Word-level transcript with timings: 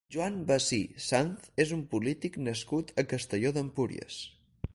Joan 0.13 0.37
Basí 0.51 0.79
Sanz 1.07 1.45
és 1.65 1.73
un 1.77 1.85
polític 1.93 2.41
nascut 2.49 2.93
a 3.05 3.09
Castelló 3.13 3.57
d'Empúries. 3.61 4.23